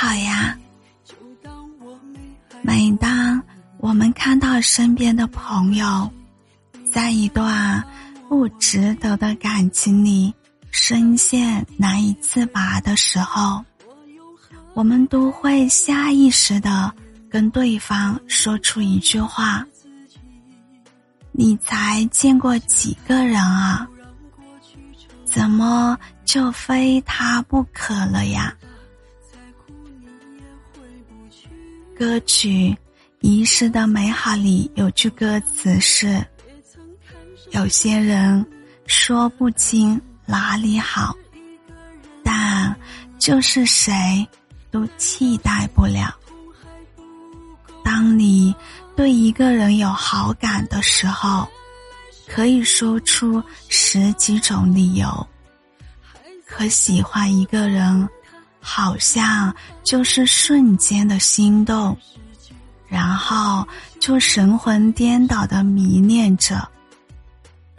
[0.00, 0.56] 好呀。
[2.62, 3.42] 每当
[3.76, 6.10] 我们看到身边的朋友，
[6.90, 7.84] 在一段
[8.26, 10.32] 不值得的感情里
[10.70, 13.62] 深陷难以自拔的时候，
[14.72, 16.90] 我们都会下意识的
[17.28, 19.66] 跟对方说出一句话
[21.30, 23.86] ：“你才见过几个人啊？
[25.26, 28.56] 怎么就非他不可了呀？”
[32.00, 32.48] 歌曲
[33.20, 36.26] 《遗失的美好》里有句歌词是
[37.52, 38.42] ：“有些人
[38.86, 41.14] 说不清哪里好，
[42.24, 42.74] 但
[43.18, 44.26] 就是谁
[44.70, 46.16] 都替代不了。”
[47.84, 48.54] 当你
[48.96, 51.46] 对一个人有好感的时候，
[52.26, 55.06] 可以说出十几种理由；
[56.46, 58.08] 可喜欢一个人。
[58.60, 61.96] 好像就是瞬间的心动，
[62.86, 63.66] 然后
[63.98, 66.68] 就神魂颠倒的迷恋着，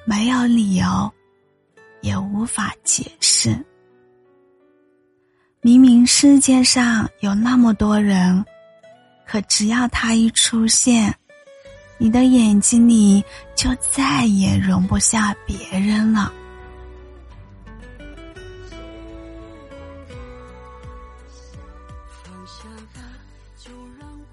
[0.05, 1.11] 没有理由，
[2.01, 3.57] 也无法解释。
[5.61, 8.43] 明明世界上有那么多人，
[9.27, 11.15] 可只要他一出现，
[11.99, 13.23] 你的眼睛里
[13.55, 16.33] 就再也容不下别人了。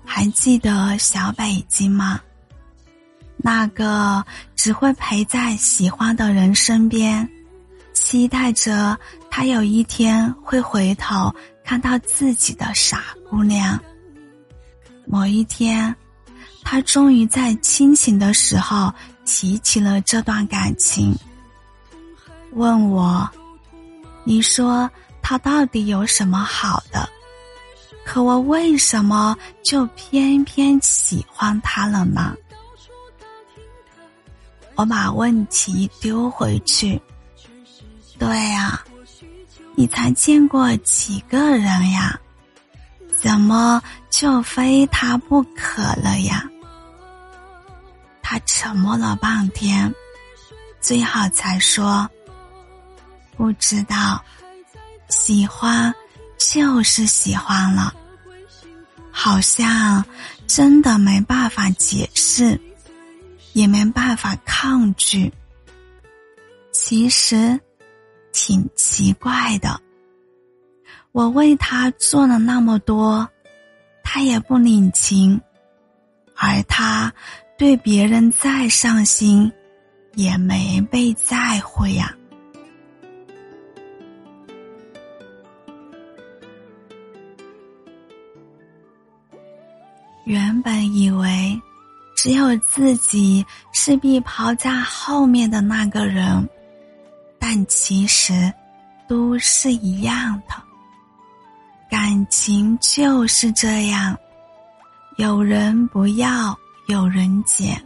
[0.05, 2.21] 还记得小北京吗？
[3.37, 4.25] 那个
[4.57, 7.29] 只会陪在喜欢的人身边，
[7.93, 8.99] 期待着
[9.31, 11.33] 他有一天会回头
[11.65, 13.79] 看到自己的傻姑娘。
[15.07, 15.95] 某一天，
[16.65, 18.93] 他终于在清醒的时候
[19.25, 21.15] 提起了这段感情，
[22.53, 23.31] 问我
[24.25, 24.91] ：“你说
[25.23, 27.09] 他到底有什么好的？”
[28.09, 32.35] 可我为什么就偏偏喜欢他了呢？
[34.77, 36.99] 我把问题丢回去。
[38.19, 38.83] 对呀，
[39.75, 42.19] 你才见过几个人呀？
[43.15, 46.49] 怎么就非他不可了呀？
[48.23, 49.95] 他沉默了半天，
[50.81, 52.09] 最后才说
[53.37, 54.25] ：“不知道，
[55.11, 55.95] 喜欢。”
[56.39, 57.93] 就是喜欢了，
[59.11, 60.05] 好像
[60.47, 62.59] 真的没办法解释，
[63.53, 65.33] 也没办法抗拒。
[66.73, 67.59] 其实
[68.33, 69.81] 挺奇怪的，
[71.13, 73.29] 我为他做了那么多，
[74.03, 75.41] 他也不领情，
[76.37, 77.13] 而他
[77.59, 79.53] 对别人再上心，
[80.15, 82.15] 也没被在乎呀。
[90.29, 91.59] 原本以为，
[92.15, 96.47] 只有自己是被抛在后面的那个人，
[97.39, 98.53] 但其实
[99.09, 100.55] 都是一样的。
[101.89, 104.15] 感情就是这样，
[105.17, 106.55] 有人不要，
[106.89, 107.83] 有人捡，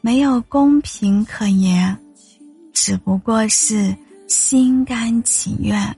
[0.00, 1.98] 没有公平可言，
[2.72, 3.92] 只不过是
[4.28, 5.92] 心甘情愿。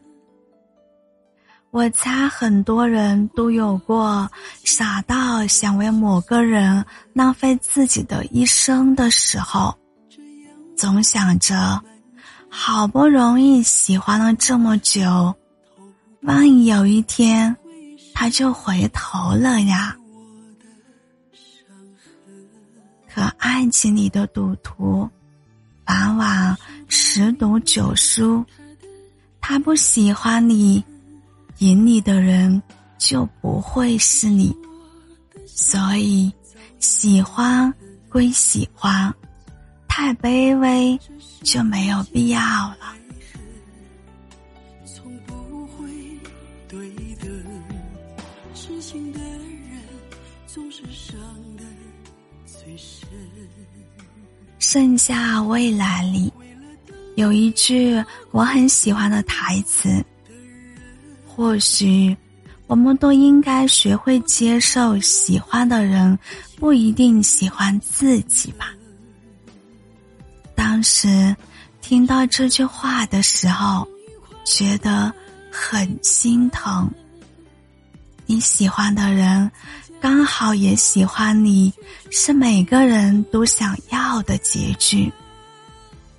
[1.73, 4.29] 我猜很多人都有过
[4.65, 9.73] 傻到想为某个人浪费自己的一生的时候，
[10.77, 11.81] 总想着，
[12.49, 15.33] 好不容易喜欢了这么久，
[16.23, 17.55] 万一有一天
[18.13, 19.97] 他就回头了呀？
[23.09, 25.09] 可爱情里的赌徒，
[25.87, 26.57] 往往
[26.89, 28.45] 十赌九输，
[29.41, 30.85] 他不喜欢你。
[31.61, 32.63] 赢你的人
[32.97, 34.51] 就不会是你，
[35.47, 36.33] 所以
[36.79, 37.73] 喜欢
[38.09, 39.15] 归喜欢，
[39.87, 40.99] 太卑微
[41.43, 42.77] 就没有必要了。
[54.59, 56.33] 剩下未来里
[57.17, 60.03] 有一句我很喜欢的台词。
[61.41, 62.15] 或许，
[62.67, 66.19] 我们都应该学会接受喜欢的人
[66.57, 68.75] 不一定喜欢自己吧。
[70.55, 71.35] 当时
[71.81, 73.89] 听到这句话的时候，
[74.45, 75.11] 觉得
[75.51, 76.91] 很心疼。
[78.27, 79.51] 你喜欢的人
[79.99, 81.73] 刚好也喜欢你，
[82.11, 85.11] 是每个人都想要的结局，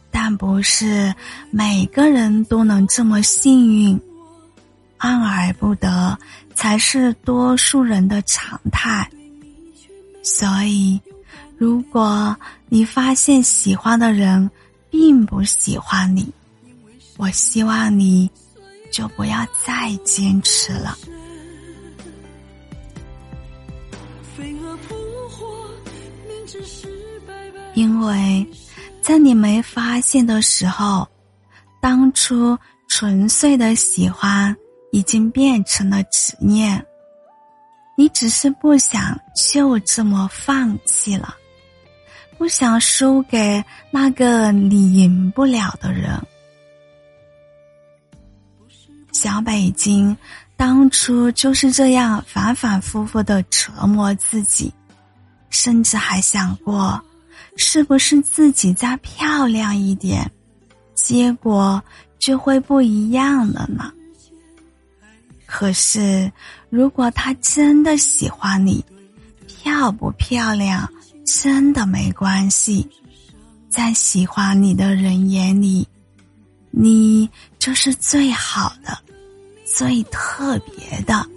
[0.10, 1.14] 但不是
[1.52, 4.02] 每个人都能这么幸运。
[5.10, 6.18] 爱而不得，
[6.54, 9.10] 才是多数人的常态。
[10.24, 11.00] 所以，
[11.58, 12.36] 如果
[12.70, 14.50] 你发现喜欢的人
[14.90, 16.32] 并不喜欢你，
[17.18, 18.30] 我希望你
[18.92, 20.98] 就不要再坚持了。
[27.74, 28.46] 因为，
[29.02, 31.08] 在你没发现的时候，
[31.80, 32.58] 当初
[32.88, 34.56] 纯粹的喜欢
[34.92, 36.86] 已经变成了执念。
[37.98, 41.36] 你只是不想就这么放弃了，
[42.38, 46.20] 不想输给那个你赢不了的人。
[49.12, 50.16] 小北京
[50.56, 54.74] 当初就是这样反反复复的折磨自己，
[55.50, 57.00] 甚至还想过。
[57.58, 60.32] 是不是自己再漂亮一点，
[60.96, 61.84] 结果
[62.18, 63.92] 就会不一样了呢？
[65.52, 66.32] 可是，
[66.70, 68.84] 如果他真的喜欢你，
[69.46, 70.90] 漂不漂亮
[71.26, 72.90] 真的没关系，
[73.70, 75.86] 在喜欢你的人眼里，
[76.72, 78.98] 你就是最好的、
[79.66, 81.28] 最特别的。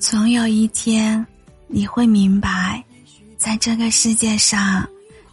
[0.00, 1.24] 总有一天，
[1.68, 2.84] 你会明白，
[3.44, 4.88] 在这个世界上，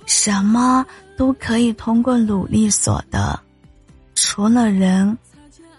[0.05, 0.85] 什么
[1.15, 3.39] 都可以通过努力所得，
[4.15, 5.17] 除了人，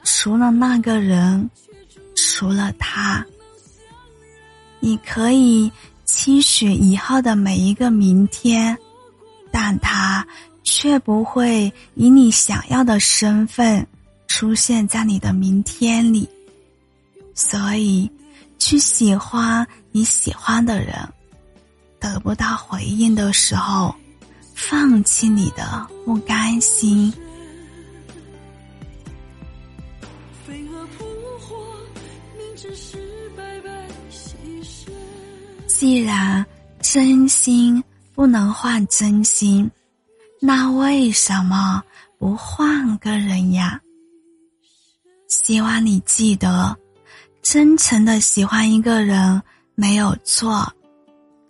[0.02, 1.50] 除了那个人，
[2.16, 3.22] 除了他。
[4.80, 5.70] 你可以
[6.06, 8.74] 期许以后的每一个明天，
[9.50, 10.26] 但他
[10.64, 13.86] 却不会以你想要的身份。
[14.26, 16.26] 出现在你的明天里，
[17.34, 18.10] 所以
[18.58, 20.96] 去喜欢你喜欢的人，
[22.02, 23.94] 得不到回应的时候，
[24.54, 27.12] 放弃你的不甘心。
[35.68, 36.44] 既然
[36.80, 37.82] 真心
[38.14, 39.70] 不能换真心，
[40.40, 41.82] 那为什么
[42.18, 43.80] 不换个人呀？
[45.28, 46.76] 希望你记得，
[47.42, 49.42] 真诚的喜欢一个人
[49.74, 50.72] 没有错，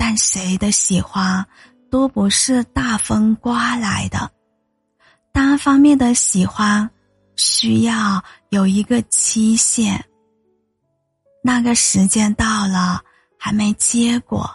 [0.05, 1.47] 但谁的喜欢
[1.89, 4.29] 都不是大风刮来的。
[5.33, 6.91] 单方面的喜欢
[7.37, 10.05] 需要有一个期限，
[11.41, 13.01] 那个时间到了
[13.39, 14.51] 还没结果，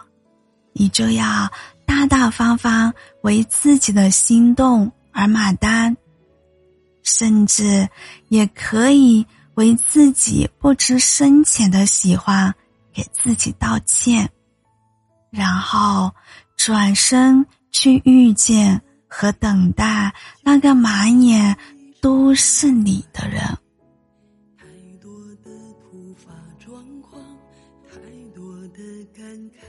[0.74, 1.50] 你就要
[1.86, 2.92] 大大方方
[3.22, 5.96] 为自己的心动而买单。
[7.02, 7.88] 甚至
[8.28, 12.54] 也可以为自己不知深浅的喜欢
[12.92, 14.30] 给自己道歉，
[15.30, 16.10] 然后
[16.56, 21.56] 转身去遇见和等待那个满眼
[22.00, 23.40] 都是你的人。
[24.56, 24.64] 太
[25.00, 25.10] 多
[25.44, 27.22] 的突发状况，
[27.90, 27.98] 太
[28.34, 29.68] 多的感慨，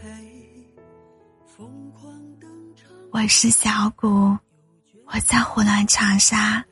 [3.12, 4.38] 我是小谷，
[5.08, 6.64] 我在湖南长沙。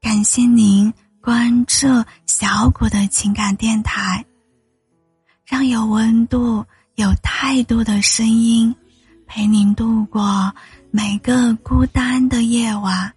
[0.00, 1.86] 感谢您关注
[2.26, 4.24] 小谷的情感电台，
[5.44, 6.64] 让有温度、
[6.96, 8.74] 有太多的声音
[9.26, 10.50] 陪您度过
[10.90, 13.12] 每个孤单的夜晚。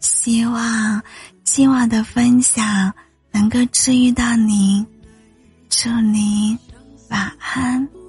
[0.00, 1.02] 希望
[1.42, 2.92] 今晚的分享
[3.30, 4.86] 能够治愈到您，
[5.70, 6.58] 祝您
[7.08, 8.01] 晚安。